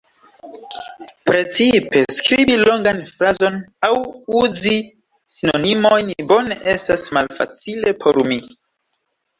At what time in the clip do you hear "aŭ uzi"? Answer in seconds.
3.89-4.75